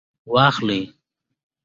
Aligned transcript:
واخلئ 0.33 0.81